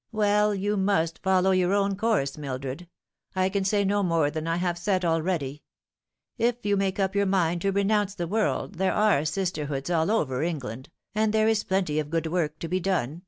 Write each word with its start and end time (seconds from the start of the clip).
"Well, 0.10 0.56
you 0.56 0.76
must 0.76 1.22
follow 1.22 1.52
your 1.52 1.72
own 1.72 1.94
course, 1.94 2.36
Mildred. 2.36 2.88
I 3.36 3.48
can 3.48 3.62
say 3.64 3.84
no 3.84 4.02
more 4.02 4.28
than 4.28 4.48
I 4.48 4.56
have 4.56 4.76
said 4.76 5.04
already. 5.04 5.62
If 6.36 6.66
you 6.66 6.76
make 6.76 6.98
up 6.98 7.14
your 7.14 7.26
mind 7.26 7.62
to 7.62 7.70
renounce 7.70 8.16
the 8.16 8.26
world 8.26 8.74
there 8.78 8.92
are 8.92 9.24
sisterhoods 9.24 9.88
all 9.88 10.10
over 10.10 10.42
Eng 10.42 10.58
land, 10.58 10.90
and 11.14 11.32
there 11.32 11.46
is 11.46 11.62
plenty 11.62 12.00
of 12.00 12.10
good 12.10 12.26
work 12.26 12.58
to 12.58 12.66
be 12.66 12.80
done. 12.80 13.22